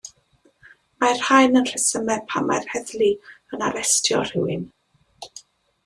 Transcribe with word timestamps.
Mae'r 1.03 1.19
rhain 1.25 1.59
yn 1.61 1.67
rhesymau 1.73 2.25
pam 2.33 2.49
mae'r 2.53 2.67
heddlu 2.73 3.13
yn 3.59 3.67
arestio 3.69 4.27
rhywun. 4.31 4.69